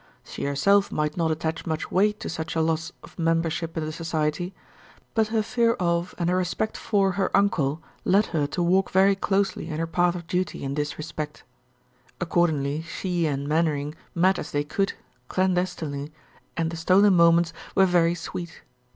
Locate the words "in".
3.77-3.85, 9.69-9.77, 10.63-10.73